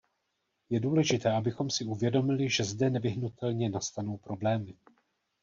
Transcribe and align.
Je 0.69 0.79
důležité, 0.79 1.31
abychom 1.31 1.69
si 1.69 1.83
uvědomili, 1.85 2.49
že 2.49 2.63
zde 2.63 2.89
nevyhnutelně 2.89 3.69
nastanou 3.69 4.17
problémy. 4.17 4.73